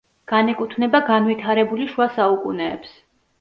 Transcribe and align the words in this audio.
განეკუთვნება 0.29 1.01
განვითარებული 1.09 1.87
შუა 1.93 2.09
საუკუნეებს. 2.17 2.99